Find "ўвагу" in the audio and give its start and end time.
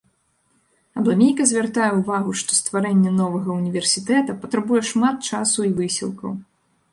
1.97-2.33